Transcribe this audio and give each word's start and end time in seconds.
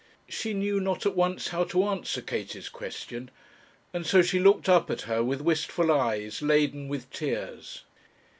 She 0.27 0.55
knew 0.55 0.79
not 0.79 1.05
at 1.05 1.15
once 1.15 1.49
how 1.49 1.63
to 1.65 1.83
answer 1.87 2.23
Katie's 2.23 2.69
question; 2.69 3.29
and 3.93 4.03
so 4.03 4.23
she 4.23 4.39
looked 4.39 4.67
up 4.67 4.89
at 4.89 5.01
her 5.01 5.23
with 5.23 5.41
wistful 5.41 5.91
eyes, 5.91 6.41
laden 6.41 6.87
with 6.87 7.07
tears. 7.11 7.83